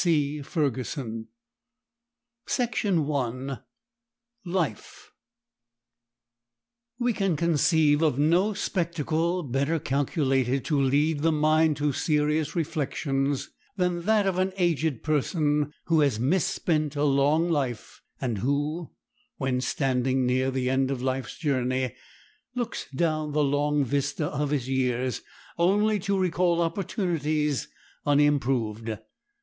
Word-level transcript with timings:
]We 0.03 0.41
can 0.43 1.27
conceive 7.35 8.01
of 8.01 8.19
no 8.19 8.53
spectacle 8.55 9.43
better 9.43 9.79
calculated 9.79 10.65
to 10.65 10.81
lead 10.81 11.19
the 11.19 11.31
mind 11.31 11.77
to 11.77 11.93
serious 11.93 12.55
reflections 12.55 13.51
than 13.77 14.01
that 14.01 14.25
of 14.25 14.39
an 14.39 14.53
aged 14.57 15.03
person, 15.03 15.71
who 15.85 15.99
has 15.99 16.19
misspent 16.19 16.95
a 16.95 17.03
long 17.03 17.47
life, 17.51 18.01
and 18.19 18.39
who, 18.39 18.89
when 19.37 19.61
standing 19.61 20.25
near 20.25 20.49
the 20.49 20.67
end 20.67 20.89
of 20.89 21.03
life's 21.03 21.37
journey, 21.37 21.93
looks 22.55 22.89
down 22.89 23.33
the 23.33 23.43
long 23.43 23.85
vista 23.85 24.25
of 24.29 24.49
his 24.49 24.67
years, 24.67 25.21
only 25.59 25.99
to 25.99 26.17
recall 26.17 26.59
opportunities 26.59 27.67
unimproved. 28.03 28.97